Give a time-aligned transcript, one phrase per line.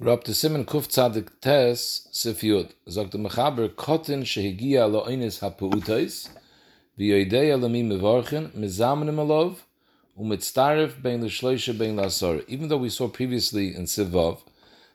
[0.00, 2.72] We're up Simon Kuf Tzadik Tes Sif Yud.
[2.90, 6.30] Zog the Mechaber Kotin Shehigia Lo Einis HaPu'utais
[6.98, 9.58] V'yoidei Alami Mevorchen Mezamenim Alov
[10.20, 12.44] Umitztarif Bein L'Shloisha Bein L'Asor.
[12.48, 14.40] Even though we saw previously in Sivav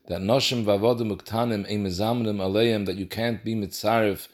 [0.07, 4.28] that Noshim Vavodim Uktanim Ein Mezamenim Aleim that you can't be Mitzarif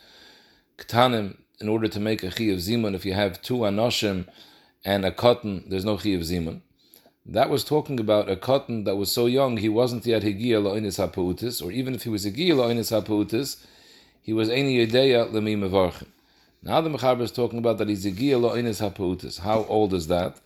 [0.79, 4.25] Ktanim in order to make a Chi of Zimun if you have two Anoshim
[4.83, 6.61] and a cotton, there's no Chi of Zimun.
[7.27, 10.99] That was talking about a cotton that was so young he wasn't yet Higia Lo'inis
[10.99, 13.65] HaPautis, or even if he was Higia Lo'inis HaPautis,
[14.21, 16.07] he was Eini Yedeya Lemi Mevarchim.
[16.61, 19.39] Now the Mechaber is talking about that he's Higia Lo'inis HaPautis.
[19.39, 20.37] How old is that?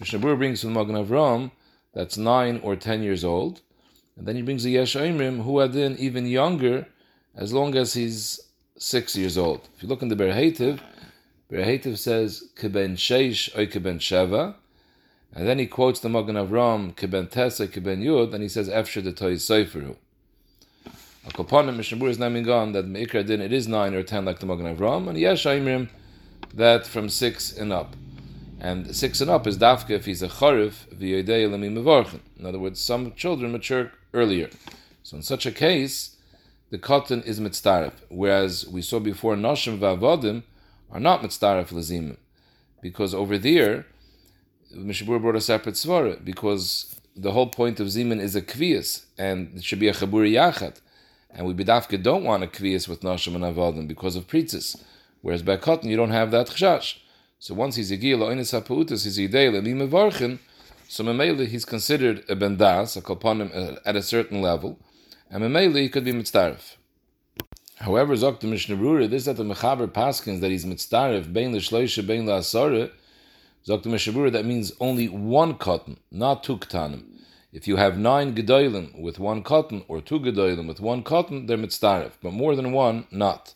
[0.00, 1.50] Mishnabur brings from Magen Avram,
[1.92, 3.60] that's nine or ten years old.
[4.16, 6.86] And then he brings a Yesh Oimrim, who had then even younger,
[7.34, 8.40] as long as he's
[8.76, 9.68] six years old.
[9.76, 10.78] If you look in the Berhetiv,
[11.50, 14.54] Berhetiv says, Keben Sheish or Keben Sheva,
[15.34, 19.02] and then he quotes the Magen Avram, Keben Tesa, Keben Yud, and he says, Efsher
[19.02, 19.96] the Toy Seiferu.
[21.26, 24.46] Akoponim, Mishnabur is naming on that Meikra din it is nine or ten like the
[24.46, 25.88] Magen Avram, and Yesh Aimrim
[26.54, 27.94] that from six and up.
[28.60, 32.20] And six and up is dafka if he's a charif v'yedei lemi mevorchen.
[32.38, 34.50] In other words, some children mature earlier.
[35.02, 36.16] So in such a case,
[36.70, 40.42] the cotton is mitzdaref, whereas we saw before noshim v'avodim
[40.90, 42.16] are not mitzdaref lazimim,
[42.82, 43.86] because over there
[44.74, 49.56] Mishabur brought a separate svara because the whole point of Zeman is a kvias, and
[49.56, 50.80] it should be a chaburi yachat.
[51.30, 54.82] And we bidafka don't want a kvias with nashim and avodim because of pritzis.
[55.20, 56.98] Whereas by cotton you don't have that chashash.
[57.38, 60.38] So once he's a gil oinis hapuutis, he's idei le'mi mevarchen,
[60.88, 64.78] so memele he's considered a bendas, a kolponim uh, at a certain level,
[65.30, 66.76] and memele he could be mitzdarif.
[67.76, 72.24] However, Zok the Mishnah this that the Mechaber Paskins that he's mitzdarif, bein l'shloisha, bein
[72.24, 72.90] la'asore,
[73.68, 77.04] The Mishnah that means only one cotton, not two ktanim.
[77.52, 81.58] If you have nine gedolim with one cotton, or two gedolim with one cotton, they're
[81.58, 83.52] mitzdarif, but more than one, not.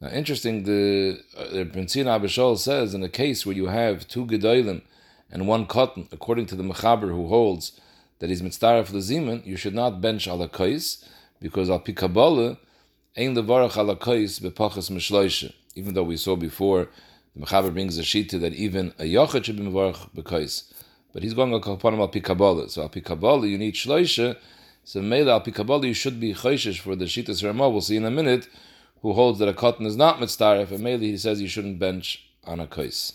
[0.00, 4.82] Now, interesting, the uh, Benzina Abishol says in a case where you have two gedolim
[5.28, 7.80] and one cotton, according to the Mechaber who holds
[8.20, 11.04] that he's mitzdarif lezimen, you should not bench ala kais,
[11.40, 12.58] because al pikabala
[13.16, 15.52] ein levarach ala kais bepachas mishloisha.
[15.74, 16.88] Even though we saw before,
[17.36, 20.72] the Mechaber brings a shita that even a yochid should be mevarach bekais.
[21.12, 22.12] But he's going upon him al.
[22.68, 24.36] So al pikabala you need shloisha.
[24.84, 27.68] So mele al you should be choishish for the shitas Ramah.
[27.68, 28.48] We'll see in a minute
[29.02, 32.26] who holds that a cotton is not mitzdaref, and mainly he says you shouldn't bench
[32.44, 33.14] on a kais.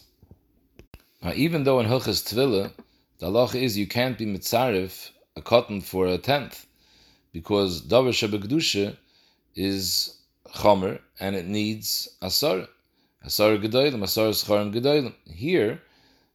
[1.23, 2.71] Now, even though in Hilchas Tvila,
[3.19, 6.67] the halacha is you can't be mitzaref a cotton for a tenth,
[7.31, 8.97] because davar shebekdusha
[9.55, 10.17] is
[10.53, 12.67] chomer and it needs asar,
[13.23, 15.13] asar gedolim, asar scharim gedolim.
[15.25, 15.81] Here,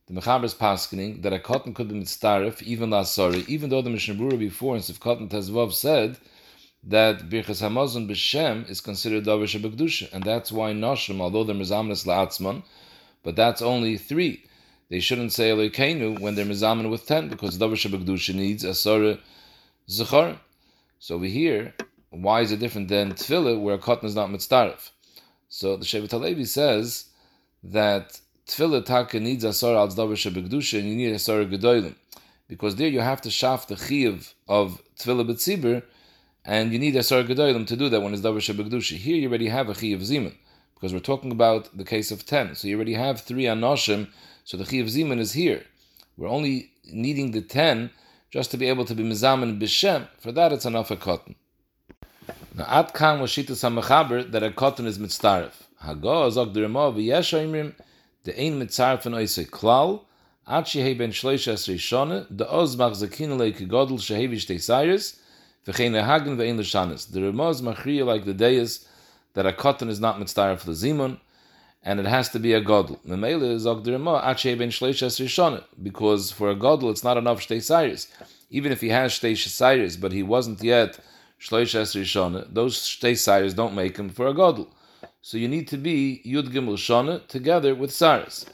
[0.06, 3.91] the Mechaber is paskening that a cotton could be mitzaref even lasari, even though the
[3.91, 6.16] Mishnah before in Sivkot Tezvav said
[6.84, 12.06] that Birchas Hamazon b'Shem is considered Davar Shebekdusha, and that's why Noshim, although they're Mizamnes
[12.06, 12.62] La'atzman,
[13.25, 14.44] but that's only three.
[14.88, 19.19] They shouldn't say Elokeinu when they're Mizamen with ten, because Davar Shebekdusha needs Asara
[19.88, 20.38] Zechar.
[21.00, 21.75] So over here,
[22.10, 24.91] why is it different than Tefillah, where a cotton is not Mitzdaref?
[25.48, 27.06] So the Shevet Halevi says
[27.62, 31.94] that Tefillah Taka needs a Asara al Davar Shebekdusha, and you need a Asara Gedolim.
[32.48, 35.82] Because there you have to shaft the Chiv of Tefillah B'tzibur,
[36.44, 38.96] and you need a Sar Gedolim to do that when it's Davar Shebekdusha.
[38.96, 40.34] Here you already have a Chi of Zimun,
[40.74, 42.54] because we're talking about the case of 10.
[42.54, 44.08] So you already have three Anoshim,
[44.44, 45.64] so the Chi of Zimun is here.
[46.16, 47.90] We're only needing the 10
[48.30, 50.06] just to be able to be Mizaman Bishem.
[50.20, 51.34] For that, it's enough a cotton.
[52.56, 55.53] Now, At Kam was Shita Samachaber that a cotton is Mitztaref.
[55.84, 57.75] Hago, Zog the Ramah, V'yesh Oimrim,
[58.25, 60.05] the Ein Mitzaref and Oise Klal,
[60.49, 65.21] At Shehei Ben Shloisha Esrei Shone, the Oz Machzakin Lei Kegodl Shehevi Shtei Cyrus,
[65.67, 68.87] the Ramaz machriya like the Deis
[69.34, 71.19] that a cotton is not mitzvah for the zimun,
[71.83, 72.99] and it has to be a godl.
[73.05, 78.06] Memele is ogdirma ache ben shleishas rishona because for a godl it's not enough shtei.
[78.49, 81.00] Even if he has shtei but he wasn't yet
[81.41, 84.69] rishona, those shtei sayres don't make him for a godl.
[85.23, 88.47] So you need to be yud gimel shona together with sayres,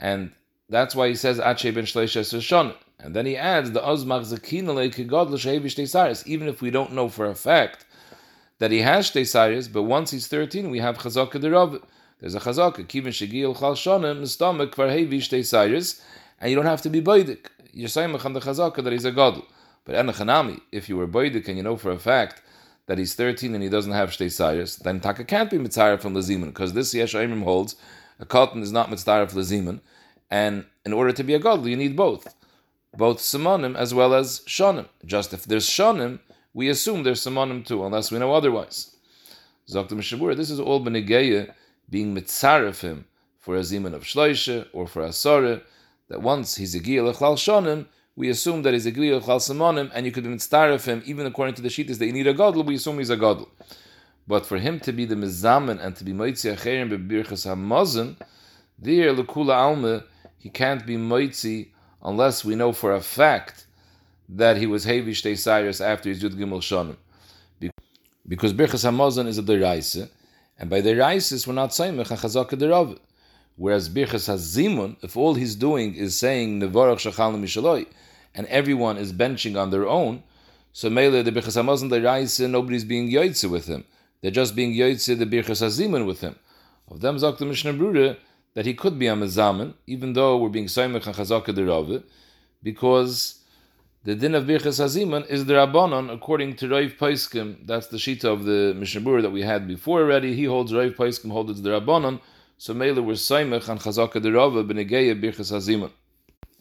[0.00, 0.32] and
[0.68, 2.74] that's why he says ache ben rishona.
[2.98, 7.08] And then he adds the Ozmach Zakinale Kigod L'Shehevi Shtei even if we don't know
[7.08, 7.84] for a fact
[8.58, 11.82] that he has Shtei but once he's 13, we have Chazaka Derav.
[12.20, 16.00] There's a Chazaka, Kivin Shegil Chal Shonim, Mistamik Kvar Hevi Shtei
[16.40, 17.46] and you don't have to be Baidik.
[17.72, 19.42] You're saying on the Chazaka that he's a God.
[19.86, 22.42] But Enochanami, if you were Baidik and you know for a fact
[22.86, 26.46] that he's 13 and he doesn't have Shtei then Taka can't be Mitzayah from Laziman,
[26.48, 27.76] because this Yesh holds
[28.20, 29.80] a cotton is not Mitzayah for Laziman,
[30.30, 32.34] and in order to be a God, you need both
[32.96, 34.86] both simonim as well as shonim.
[35.04, 36.18] Just if there's shonim,
[36.54, 38.96] we assume there's simonim too, unless we know otherwise.
[39.68, 41.52] Zok the Mishabura, this is all benegeya
[41.90, 43.04] being mitzaref him
[43.38, 45.62] for a zimun of shloisha or for a soreh,
[46.08, 47.86] that once he's a giyah lechlal shonim,
[48.16, 51.26] we assume that he's a giyah lechlal simonim, and you could be mitzaref him, even
[51.26, 53.48] according to the shittas that you need a gadol, we assume he's a gadol.
[54.26, 58.16] But for him to be the mizamen and to be moitzi acherim bebirchas hamazon,
[58.78, 60.04] there lekula alma,
[60.38, 61.68] he can't be moitzi
[62.02, 63.66] unless we know for a fact
[64.28, 66.96] that he was hevish Cyrus after his Yud Gimel Shonim.
[68.28, 70.08] Because Birchas Hamazon is a deraisa,
[70.58, 72.98] and by deraisis we're not saying Mechach Chazaka derav.
[73.54, 77.86] Whereas Birchas Hazimun, if all he's doing is saying Nevarach Shachal Mishaloi,
[78.36, 80.22] and everyone is benching on their own,
[80.72, 83.84] so Mele the Birchas Hamazon deraisa, nobody's being yoitze with him.
[84.20, 86.36] They're just being yoitze the Birchas Hazimun with him.
[86.88, 88.18] Of them Zok the Mishnah Brura,
[88.54, 92.04] that he could be a mezamen, even though we're being Saimach and Chazaka derav,
[92.62, 93.42] because
[94.04, 97.66] the din of Birchas Haziman is the Rabbanon, according to Rav Paiskim.
[97.66, 100.34] That's the shita of the Mishnah Brura that we had before already.
[100.34, 102.20] He holds Rav Paiskim holds the Rabbanon.
[102.58, 105.90] So Mela was Saimach and Chazaka Derava Benegeya Birchas.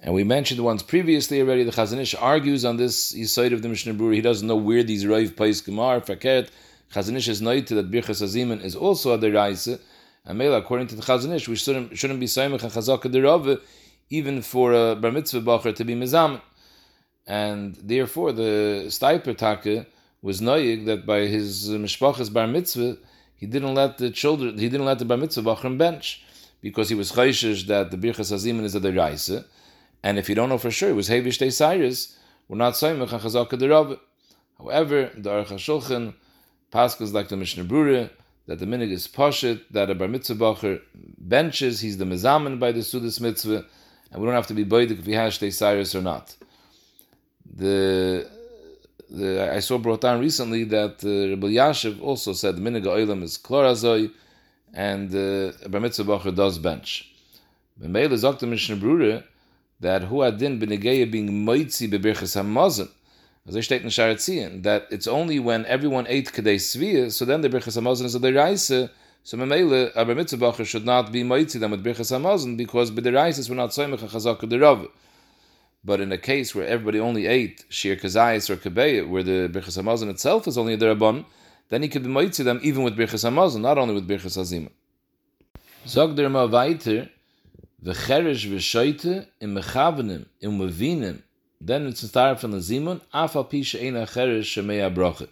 [0.06, 3.94] And we mentioned once previously already, the Chazanish argues on this side of the Mishnah
[4.14, 6.00] He doesn't know where these Rav Paiskim are.
[6.00, 6.48] Fakert,
[6.94, 9.82] Chazanish is noted that Birchas Haziman is also a deraisa.
[10.24, 13.60] And Mela, according to the Chazanish, we shouldn't, shouldn't be Saimach and Chazaka Derava
[14.12, 16.40] even for a Bar Mitzvah Bacher to be Mizaman
[17.28, 19.88] and therefore the Steipler Take
[20.22, 22.98] was noyig that by his mishpachas bar mitzvah
[23.36, 26.24] he didn't let the children he didn't let the bar mitzvah Bacher bench
[26.62, 29.46] because he was chayshish that the birchas azimin is a deraisa,
[30.06, 32.18] and if you don't know for sure it was hevish de cyrus
[32.48, 34.00] we're not saying mechachazaka derav.
[34.60, 36.14] However, the Aruch HaShulchan
[36.72, 38.12] passes like the Mishnah Brura
[38.46, 40.82] that the minig is pashit that a bar mitzvah bacher
[41.18, 43.66] benches he's the mezamen by the sudas mitzvah
[44.12, 46.36] and we don't have to be boidik if he has de cyrus or not
[47.56, 48.30] the
[49.10, 53.22] the I saw brought down recently that uh, Rabbi Yashiv also said the Miniga Oilam
[53.24, 54.12] is Klorazoi
[54.74, 57.14] and uh, Bar Mitzvah Bacher does bench.
[57.80, 59.24] B'meil is Okta Mishnah Brure
[59.80, 62.90] that Hu Adin B'negeya being Moitzi B'birchas HaMazon
[63.48, 67.42] as I state in Sharatzian, that it's only when everyone ate Kadei Sviyah, so then
[67.42, 68.90] the Birchas HaMazon is a Deraisa,
[69.24, 73.56] so Memele, a Mitzvah should not be Moitzi them with Birchas HaMazon, because B'deraisis we're
[73.56, 74.90] not Soymech HaChazak Derav.
[75.84, 79.80] But in a case where everybody only ate shir kazayis or kabeya, where the birchas
[79.80, 81.26] hamazon itself is only a derabon,
[81.70, 84.72] then he could be moitzi them even with birchas hamazon, not only with birchas hazima.
[85.86, 87.08] Zog der weiter,
[87.86, 91.22] v'cheresh v'shoite im mechavenim im mevinim,
[91.62, 95.28] then it's star from the zimun, afa pisha ena cheresh shemei broche.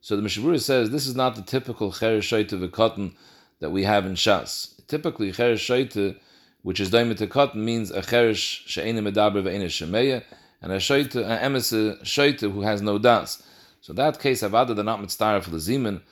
[0.00, 3.12] So the Mishabura says this is not the typical cheresh shoite v'kotten
[3.60, 4.74] that we have in Shas.
[4.88, 6.16] Typically, cheresh shoite
[6.62, 10.22] which is daimit tekot means a cherish she'ena medaber ve'ena shemeya,
[10.62, 13.42] and a shoyte, an emes shoyte who has no das.
[13.80, 16.02] So that case, avada they're not mitzvah for the zimun,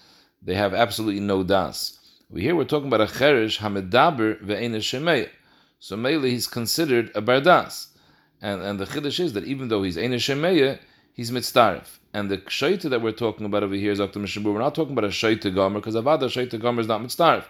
[0.43, 1.99] they have absolutely no das.
[2.31, 5.29] We here we're talking about a cherish hamedaber ve'ena shemeya.
[5.80, 7.88] So mainly he's considered a bardas,
[8.42, 10.78] and and the chiddush is that even though he's ena shemeya,
[11.12, 11.98] he's mitzdarif.
[12.12, 14.19] And the shaita that we're talking about over here is Dr.
[14.19, 14.52] Mishabur.
[14.54, 17.44] We're not talking about a shaita gomer because avada shaita gomer is not mitzdarif.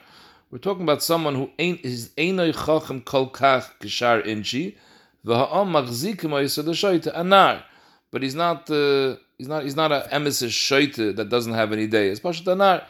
[0.50, 4.76] We're talking about someone who ain't is einay chacham kol kach kishar inchi,
[5.24, 7.62] v'ha'am machzikim ha'yisad anar.
[8.10, 11.86] But he's not, uh, he's not, he's not a emesis shoyte that doesn't have any
[11.86, 12.08] day.
[12.08, 12.84] It's pashat anar.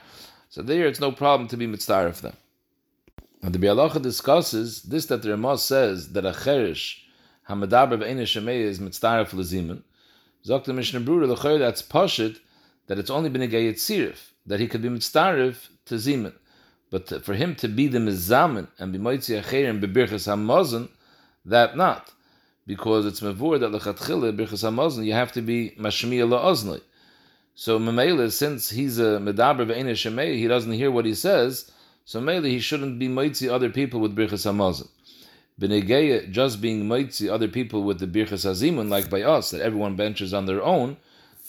[0.48, 2.36] So there, it's no problem to be mitzvah of them.
[3.42, 7.07] Now the Bialacha discusses this that the Ramah says that a cherish
[7.49, 9.83] hamadaber v'einay shemei is mitzvah lezimun.
[10.45, 12.40] Zok the Mishnah Brura the that's pashat
[12.88, 13.47] that it's only been a
[14.47, 15.54] that he could be mitzvah
[15.87, 16.33] to zimun.
[16.90, 20.88] But for him to be the mizamen and be moitzi acherim bebirchas hamazon,
[21.45, 22.11] that not.
[22.66, 26.80] Because it's mevur that lechatchile birchas hamazon, you have to be mashmiya la'oznli.
[27.54, 31.71] So Mamela, since he's a medaber ve'ena shemei, he doesn't hear what he says,
[32.08, 34.88] so Mamela, he shouldn't be moitzi other people with birchas hamazon.
[35.60, 39.94] Benegeya, just being moitzi other people with the birchas hazimun, like by us, that everyone
[39.94, 40.96] benches on their own,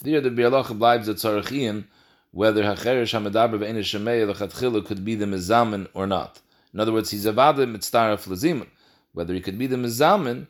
[0.02, 1.84] there the bialach bleibt at tzarachian,
[2.32, 6.40] whether Hacherish Hamadaber Ve'ena Shemei Lechatchilu could be the Mizamin or not.
[6.74, 8.68] In other words, he's Avada Mitztaraf Lezimun.
[9.14, 10.46] Whether he could be the Mizamin,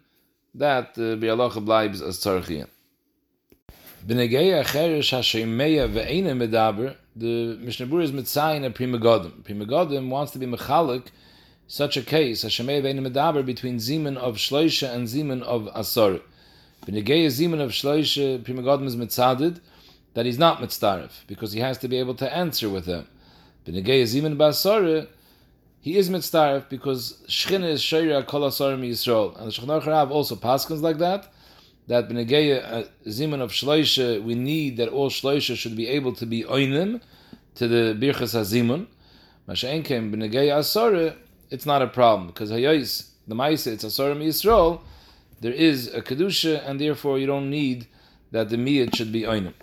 [0.57, 2.67] that uh, Bi'alacha Bleibs as Tzarchian.
[4.07, 9.45] B'negei Hacherish HaShemeya Ve'ena Medaber, the Mishnah Berurah is Mitzayin a Pri Megadim.
[9.45, 11.09] Pri Megadim wants to be Mechalik
[11.67, 16.23] such a case, Hashemeya Ve'ena Medaber, between Zimun of Shloisha and Zimun of Asor.
[16.87, 19.61] B'negei Zimun of Shloisha, Pri Megadim is Mitzadid,
[20.15, 23.07] that he's not mitzdarif because he has to be able to answer with them.
[23.67, 25.09] B'negei zimin basara,
[25.81, 30.37] he is mitzdarif because shchina is shayra kol asarim Yisrael, and the Shulchan Aruch also
[30.37, 31.33] paskins like that.
[31.91, 36.25] That Benegeya uh, Zimun of Shloisha, we need that all Shloisha should be able to
[36.25, 37.01] be oinim
[37.57, 38.87] to the Birchas HaZimun.
[39.49, 41.17] Masha'en came Benegeya Asore,
[41.51, 44.83] it's not a problem, because Hayais, the Maisa, it's Asore Yisrael,
[45.41, 47.89] there is a Kedusha, and therefore you don't need
[48.31, 49.55] that the Miyat should be oinim.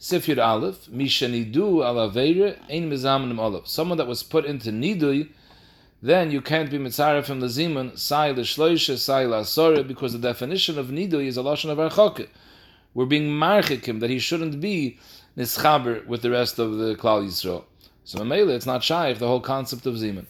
[0.00, 3.68] Sifir Aleph, Misha Nidu ala Veire, Ein Mizamanim Aleph.
[3.68, 5.28] Someone that was put into Nidui,
[6.02, 10.78] then you can't be mitzaref from the zimun sai l'shloisha sai la'asore because the definition
[10.78, 12.28] of nidui is a lashon of archoke.
[12.94, 14.98] We're being marchikim that he shouldn't be
[15.36, 17.64] nischaber with the rest of the klal yisrael.
[18.04, 20.24] So mamela, it's not shy of the whole concept of zimun.